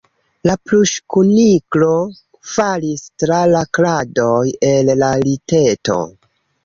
La 0.49 0.53
pluŝkuniklo 0.69 1.89
falis 2.53 3.05
tra 3.25 3.43
la 3.55 3.61
kradoj 3.79 4.35
el 4.71 4.91
la 5.03 5.11
liteto. 5.29 5.99